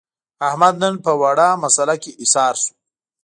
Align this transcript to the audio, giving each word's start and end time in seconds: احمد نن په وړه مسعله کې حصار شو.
احمد 0.47 0.75
نن 0.83 0.95
په 1.05 1.11
وړه 1.21 1.47
مسعله 1.63 1.95
کې 2.03 2.11
حصار 2.19 2.55
شو. 2.63 2.73